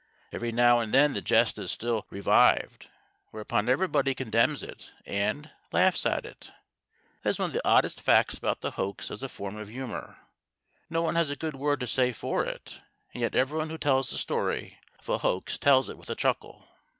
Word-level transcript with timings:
Every 0.31 0.51
now 0.51 0.79
and 0.79 0.95
then 0.95 1.13
the 1.13 1.21
jest 1.21 1.59
is 1.59 1.71
still 1.71 2.07
revived, 2.09 2.89
whereupon 3.29 3.69
everybody 3.69 4.15
condemns 4.15 4.63
it 4.63 4.91
and 5.05 5.51
laughs 5.71 6.07
at 6.07 6.25
it. 6.25 6.51
That 7.21 7.29
is 7.29 7.37
one 7.37 7.51
of 7.51 7.53
the 7.53 7.61
oddest 7.63 8.01
facts 8.01 8.35
about 8.35 8.61
the 8.61 8.71
hoax 8.71 9.11
as 9.11 9.21
a 9.21 9.29
form 9.29 9.57
of 9.57 9.67
humour. 9.67 10.17
No 10.89 11.03
one 11.03 11.13
has 11.13 11.29
a 11.29 11.35
good 11.35 11.53
word 11.55 11.79
to 11.81 11.85
say 11.85 12.13
for 12.13 12.43
it, 12.43 12.81
and 13.13 13.21
yet 13.21 13.35
everyone 13.35 13.69
who 13.69 13.77
tells 13.77 14.09
you 14.09 14.15
the 14.15 14.19
story 14.23 14.79
of 14.97 15.07
a 15.07 15.19
hoax 15.19 15.59
tells 15.59 15.87
it 15.87 15.99
with 15.99 16.09
a 16.09 16.15
chuckle. 16.15 16.67